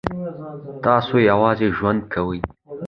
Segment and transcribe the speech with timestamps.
[0.85, 2.39] تاسو یوازې ژوند کوئ؟